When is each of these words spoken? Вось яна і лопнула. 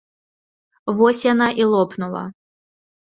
Вось 0.99 1.21
яна 1.33 1.47
і 1.63 1.71
лопнула. 1.75 2.23